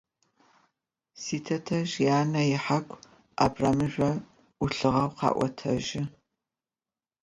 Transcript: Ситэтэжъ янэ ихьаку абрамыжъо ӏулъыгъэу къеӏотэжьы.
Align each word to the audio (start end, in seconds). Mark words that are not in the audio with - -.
Ситэтэжъ 1.23 1.95
янэ 2.17 2.41
ихьаку 2.53 3.01
абрамыжъо 3.43 4.11
ӏулъыгъэу 4.57 5.15
къеӏотэжьы. 5.17 6.01